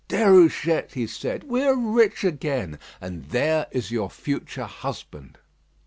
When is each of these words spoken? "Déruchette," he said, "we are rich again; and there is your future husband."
"Déruchette," 0.09 0.93
he 0.93 1.05
said, 1.05 1.43
"we 1.43 1.61
are 1.61 1.75
rich 1.75 2.23
again; 2.23 2.79
and 2.99 3.25
there 3.25 3.67
is 3.69 3.91
your 3.91 4.09
future 4.09 4.65
husband." 4.65 5.37